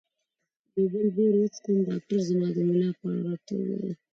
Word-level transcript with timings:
یو 0.75 0.85
بل 0.93 1.07
بیر 1.15 1.33
وڅښم؟ 1.39 1.75
ډاکټر 1.87 2.19
زما 2.27 2.47
د 2.55 2.57
ملا 2.67 2.89
په 2.99 3.05
اړه 3.09 3.19
راته 3.27 3.51
وویل. 3.57 3.95